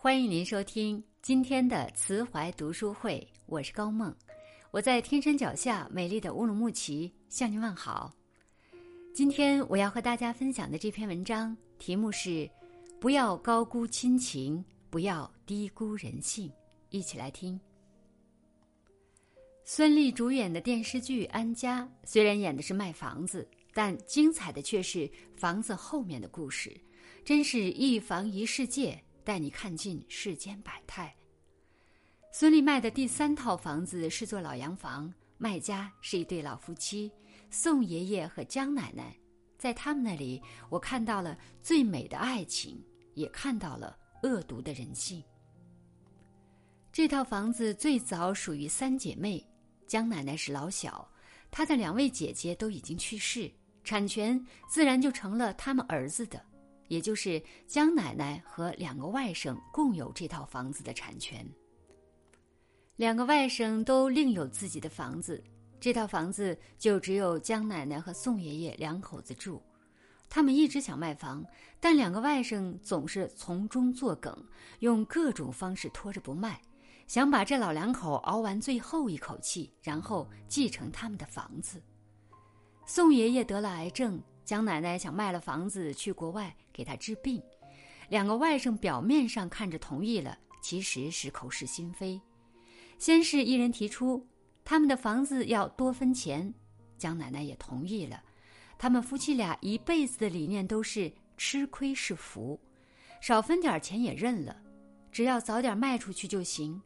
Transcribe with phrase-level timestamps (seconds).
[0.00, 4.14] 欢迎您收听今天的慈怀读书会，我是高梦，
[4.70, 8.14] 我在天山脚下美丽的乌鲁木齐向您问好。
[9.12, 12.48] 今天我要和大家分享的这篇文章题目是
[13.00, 16.48] “不要高估亲情，不要低估人性”，
[16.90, 17.60] 一起来听。
[19.64, 26.72] 孙俪主演的电视剧《安家》，虽然演的是卖房子，但精彩的却是房子后面的故事，
[27.24, 28.96] 真是一房一世界。
[29.24, 31.14] 带你看尽世间百态。
[32.32, 37.10] 孙俪卖的第三套房子是座老洋房，卖家是一对老夫妻，
[37.50, 39.16] 宋爷爷和江奶奶。
[39.56, 42.80] 在他们那里，我看到了最美的爱情，
[43.14, 45.22] 也看到了恶毒的人性。
[46.92, 49.44] 这套房子最早属于三姐妹，
[49.86, 51.10] 江奶奶是老小，
[51.50, 53.50] 她的两位姐姐都已经去世，
[53.82, 56.40] 产权自然就成了他们儿子的。
[56.88, 61.46] 也就是江奶奶和两个外甥共有这套房子的产权。
[62.96, 65.42] 两个外甥都另有自己的房子，
[65.78, 69.62] 这套房子就只有江奶奶和宋爷爷两口子住。
[70.28, 71.44] 他们一直想卖房，
[71.78, 74.44] 但两个外甥总是从中作梗，
[74.80, 76.60] 用各种方式拖着不卖，
[77.06, 81.80] 想把这老两口熬完最后一口气，然后继承他们的房子。
[82.84, 84.20] 宋爷爷得了癌症。
[84.48, 87.42] 江奶奶想卖了房子去国外给他治病，
[88.08, 92.18] 两个外甥表面上看着同意了，其实是口是心非。
[92.96, 94.26] 先是一人提出
[94.64, 96.50] 他们的房子要多分钱，
[96.96, 98.22] 江奶奶也同意了。
[98.78, 102.58] 他们夫妻俩一辈子的理念都是吃亏是福，
[103.20, 104.56] 少分点钱也认了，
[105.12, 106.80] 只要早点卖出去就行。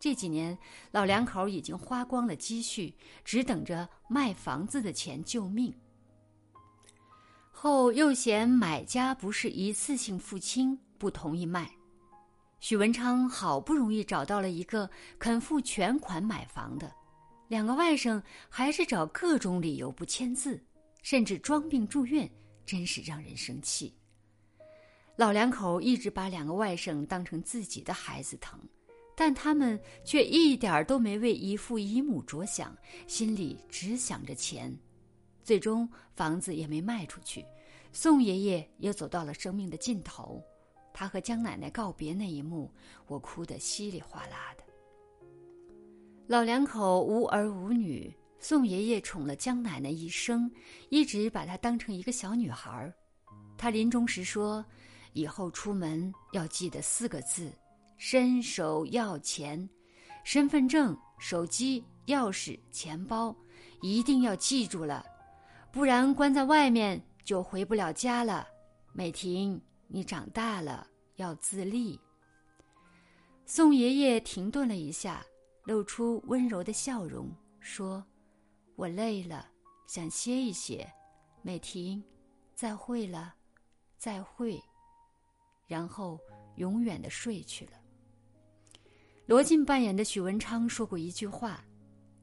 [0.00, 0.58] 这几年
[0.90, 2.92] 老两口已经花光了积蓄，
[3.24, 5.72] 只等着卖房子的钱救命。
[7.58, 11.70] 后又嫌买家不是一次性付清，不同意卖。
[12.60, 16.92] 许文昌好不容易找到了一个肯付全款买房的，
[17.48, 20.62] 两个外甥还是找各种理由不签字，
[21.00, 22.30] 甚至装病住院，
[22.66, 23.94] 真是让人生气。
[25.16, 28.60] 老两口一直把两个外甥当成自己的孩子疼，
[29.16, 34.78] 但他们却一点都没为姨父姨母着想，心里只想着钱。
[35.46, 37.46] 最终房子也没卖出去，
[37.92, 40.42] 宋爷爷也走到了生命的尽头。
[40.92, 42.68] 他和江奶奶告别那一幕，
[43.06, 44.64] 我哭得稀里哗啦的。
[46.26, 50.50] 老两口无儿无女，宋爷爷宠了江奶奶一生，
[50.88, 52.92] 一直把她当成一个小女孩。
[53.56, 54.66] 他临终时说
[55.14, 57.52] ：“以后出门要记得四个字：
[57.98, 59.68] 伸手要钱，
[60.24, 63.32] 身份证、手机、钥匙、钱包，
[63.80, 65.06] 一定要记住了。”
[65.76, 68.48] 不然关在外面就回不了家了。
[68.94, 72.00] 美婷，你长大了要自立。
[73.44, 75.22] 宋爷爷停顿了一下，
[75.64, 78.02] 露出温柔的笑容，说
[78.74, 79.46] ：“我累了，
[79.86, 80.90] 想歇一歇。
[81.42, 82.02] 美婷，
[82.54, 83.34] 再会了，
[83.98, 84.58] 再会。”
[85.68, 86.18] 然后
[86.54, 87.72] 永远的睡去了。
[89.26, 91.62] 罗晋扮演的许文昌说过一句话：“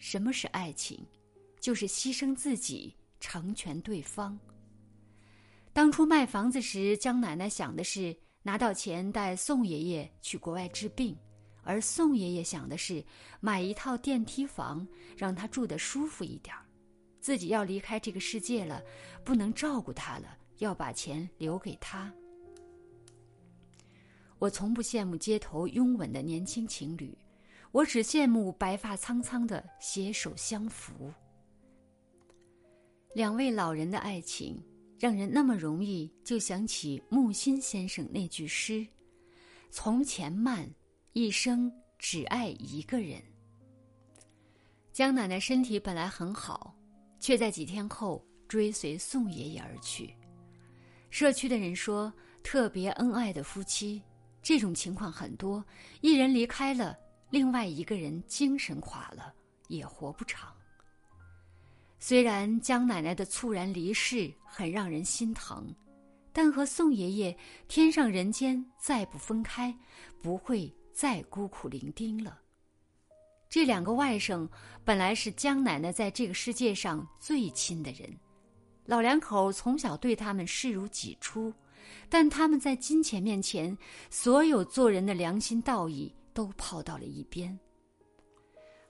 [0.00, 1.06] 什么是爱情？
[1.60, 4.36] 就是牺牲自己。”成全对方。
[5.72, 11.16] 当初卖房子时，江奶奶想的是拿到钱带宋爷爷去国外治病，
[11.62, 13.02] 而宋爷爷想的是
[13.40, 16.54] 买一套电梯房，让他住得舒服一点
[17.20, 18.82] 自己要离开这个世界了，
[19.24, 22.12] 不能照顾他了，要把钱留给他。
[24.40, 27.16] 我从不羡慕街头拥吻的年轻情侣，
[27.70, 31.12] 我只羡慕白发苍苍的携手相扶。
[33.14, 34.58] 两位老人的爱情，
[34.98, 38.86] 让人那么容易就想起木心先生那句诗
[39.70, 40.66] ：“从前慢，
[41.12, 43.22] 一生只爱一个人。”
[44.92, 46.74] 江奶奶身体本来很好，
[47.20, 50.14] 却在几天后追随宋爷爷而去。
[51.10, 52.10] 社区的人说，
[52.42, 54.02] 特别恩爱的夫妻，
[54.42, 55.62] 这种情况很多，
[56.00, 56.98] 一人离开了，
[57.28, 59.34] 另外一个人精神垮了，
[59.68, 60.50] 也活不长。
[62.04, 65.72] 虽然江奶奶的猝然离世很让人心疼，
[66.32, 67.38] 但和宋爷爷
[67.68, 69.72] 天上人间再不分开，
[70.20, 72.36] 不会再孤苦伶仃了。
[73.48, 74.48] 这两个外甥
[74.84, 78.12] 本来是江奶奶在这个世界上最亲的人，
[78.84, 81.54] 老两口从小对他们视如己出，
[82.08, 83.78] 但他们在金钱面前，
[84.10, 87.56] 所有做人的良心道义都抛到了一边。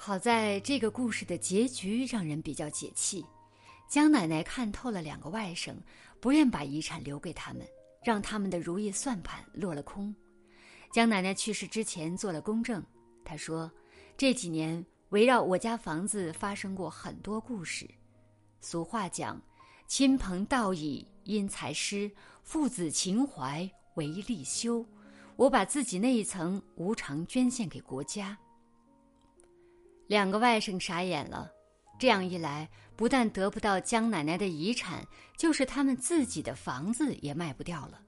[0.00, 3.26] 好在这个故事的结局让人比较解气，
[3.88, 5.74] 江奶奶看透了两个外甥，
[6.20, 7.66] 不愿把遗产留给他们，
[8.04, 10.14] 让他们的如意算盘落了空。
[10.92, 12.82] 江奶奶去世之前做了公证，
[13.24, 13.70] 她说
[14.16, 17.86] ：“这几年围绕我家房子发生过很多故事。
[18.60, 19.38] 俗话讲，
[19.88, 22.10] 亲朋道义因财施，
[22.44, 24.86] 父子情怀为利修。
[25.34, 28.38] 我把自己那一层无偿捐献给国家。”
[30.08, 31.50] 两个外甥傻眼了，
[31.98, 35.06] 这样一来，不但得不到江奶奶的遗产，
[35.36, 38.00] 就是他们自己的房子也卖不掉了。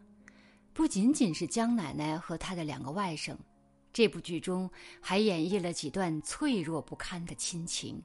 [0.73, 3.37] 不仅仅是江奶奶和她的两个外甥，
[3.93, 4.69] 这部剧中
[4.99, 8.03] 还演绎了几段脆弱不堪的亲情。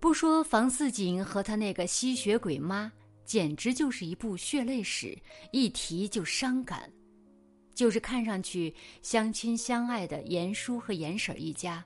[0.00, 2.90] 不说房似锦和他那个吸血鬼妈，
[3.24, 5.18] 简直就是一部血泪史，
[5.52, 6.90] 一提就伤感。
[7.74, 11.84] 就是看上去相亲相爱的严叔和严婶一家。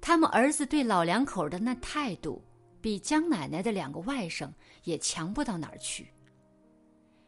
[0.00, 2.42] 他们儿子对老两口的那态度，
[2.80, 4.50] 比江奶奶的两个外甥
[4.84, 6.08] 也强不到哪儿去。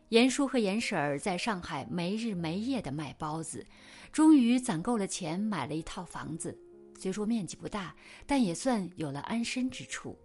[0.08, 3.64] 严叔和严婶儿在上海没日没夜的卖包子，
[4.11, 6.56] 终于攒够了钱买了一套房子。
[6.99, 7.94] 虽说面积不大，
[8.26, 10.19] 但也算有了安身之处。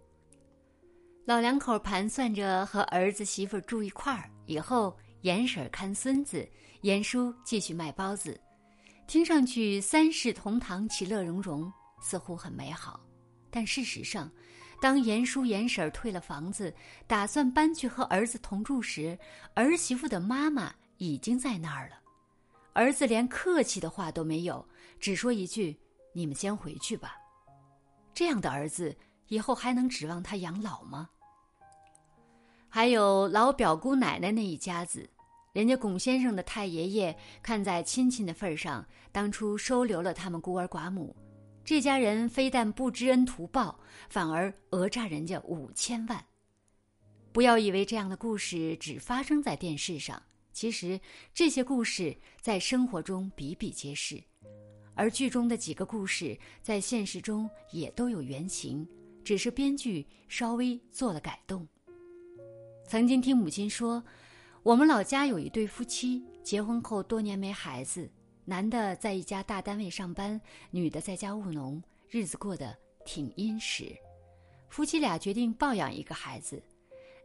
[1.24, 6.46] 老两口盘算着和儿子媳妇住一块儿，以后严婶儿看孙子，
[6.82, 8.40] 严叔继续卖包子，
[9.06, 11.72] 听上去三世同堂，其乐融融。
[12.00, 13.00] 似乎很美好，
[13.50, 14.30] 但事实上，
[14.80, 16.72] 当严叔严婶退了房子，
[17.06, 19.18] 打算搬去和儿子同住时，
[19.54, 21.96] 儿媳妇的妈妈已经在那儿了。
[22.74, 24.66] 儿子连客气的话都没有，
[25.00, 25.74] 只说一句
[26.12, 27.16] ：“你们先回去吧。”
[28.12, 28.94] 这样的儿子
[29.28, 31.08] 以后还能指望他养老吗？
[32.68, 35.08] 还有老表姑奶奶那一家子，
[35.54, 41.16] 人家龚先生的太爷爷看在亲戚的份上，当初收留了他们孤儿寡母。
[41.66, 46.24] 这家人非但不知恩图报，反而讹诈人家五千万。
[47.32, 50.22] 不要以为这样的故事只发生在电视上，
[50.52, 51.00] 其实
[51.34, 54.22] 这些故事在生活中比比皆是，
[54.94, 58.88] 而剧中的几个故事在现实中也都有原型，
[59.24, 61.66] 只是编剧稍微做了改动。
[62.86, 64.00] 曾经听母亲说，
[64.62, 68.08] 我们老家有一对夫妻，结婚后多年没孩子。
[68.48, 70.40] 男的在一家大单位上班，
[70.70, 73.92] 女的在家务农，日子过得挺殷实。
[74.68, 76.62] 夫妻俩决定抱养一个孩子。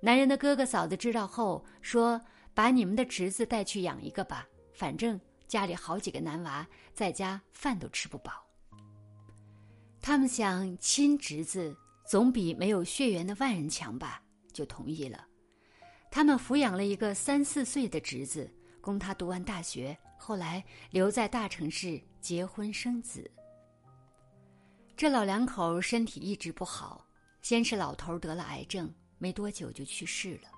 [0.01, 2.19] 男人的哥哥嫂子知道后说
[2.55, 8.43] ：“把你们的侄子带去养一个吧，反正家里好几个男娃，在家饭都吃不饱。”
[10.01, 14.19] 他们想亲侄子总比没有血缘的外人强吧，
[14.51, 15.23] 就同意了。
[16.09, 18.51] 他们抚养了一个三四岁的侄子，
[18.81, 19.95] 供他读完大学。
[20.23, 23.29] 后来留在大城市结婚生子。
[24.95, 27.03] 这老两口身体一直不好，
[27.41, 30.49] 先是老头得了癌症，没多久就去世了。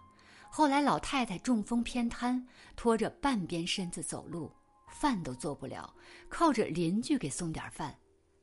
[0.51, 2.45] 后来老太太中风偏瘫，
[2.75, 4.51] 拖着半边身子走路，
[4.89, 5.95] 饭都做不了，
[6.27, 7.97] 靠着邻居给送点饭。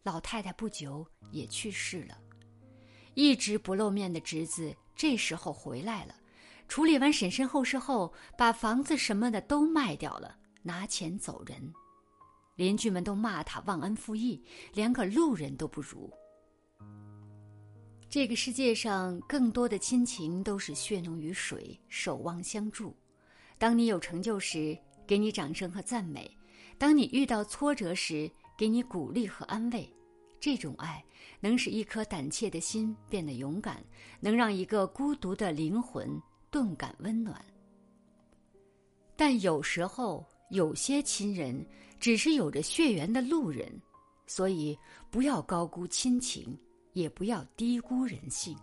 [0.04, 2.16] 老太太不久也去世了。
[3.12, 6.14] 一直不露面的侄子这时候回来了，
[6.66, 10.38] 处理完婶婶后事后，把房子什么的都卖掉了。
[10.62, 11.72] 拿钱走人，
[12.56, 14.42] 邻居们都骂他忘恩负义，
[14.74, 16.10] 连个路人都不如。
[18.08, 22.94] 这个世界上更多的亲情都是血浓于水，守望相助。
[23.56, 24.76] 当你有成就时，
[25.06, 26.22] 给你掌声和赞美；
[26.76, 29.88] 当你遇到挫折时，给你鼓励和安慰。
[30.40, 31.04] 这种爱
[31.38, 33.82] 能使一颗胆怯的心变得勇敢，
[34.20, 37.42] 能让一个孤独的灵魂顿感温暖。
[39.16, 40.26] 但有时候。
[40.50, 41.64] 有些亲人
[41.98, 43.68] 只是有着血缘的路人，
[44.26, 44.78] 所以
[45.10, 46.56] 不要高估亲情，
[46.92, 48.56] 也不要低估人性。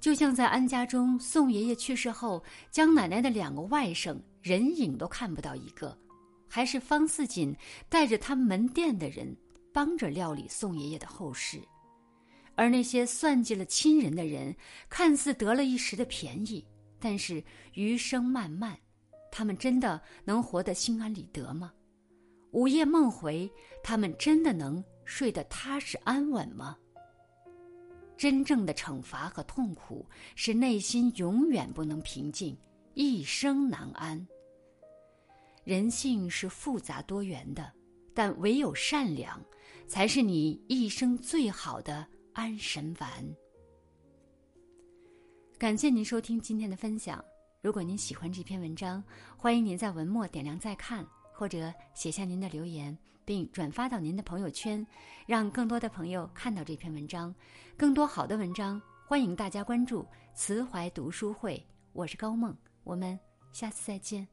[0.00, 5.96] 就像在安家中，宋爷爷去世后，江奶奶的两个外甥人影都看不到一个，
[6.48, 7.54] 还是方四锦
[7.88, 9.36] 带着他门店的人
[9.72, 11.60] 帮着料理宋爷爷的后事，
[12.56, 14.54] 而那些算计了亲人的人，
[14.88, 16.64] 看似得了一时的便宜，
[16.98, 18.76] 但是余生漫漫。
[19.32, 21.72] 他们真的能活得心安理得吗？
[22.50, 23.50] 午夜梦回，
[23.82, 26.76] 他们真的能睡得踏实安稳吗？
[28.14, 32.54] 真正的惩罚和痛苦，是内心永远不能平静，
[32.92, 34.24] 一生难安。
[35.64, 37.72] 人性是复杂多元的，
[38.12, 39.42] 但唯有善良，
[39.86, 43.08] 才是你一生最好的安神丸。
[45.58, 47.24] 感谢您收听今天的分享。
[47.62, 49.00] 如果您喜欢这篇文章，
[49.36, 54.84] 欢迎您在文末点亮再看，或者写下您的留言，并转发到您的朋友圈，
[55.26, 57.32] 让更多的朋友看到这篇文章。
[57.76, 60.04] 更多好的文章，欢迎大家关注
[60.34, 61.64] “慈怀读书会”。
[61.94, 62.52] 我是高梦，
[62.82, 63.16] 我们
[63.52, 64.26] 下次再见。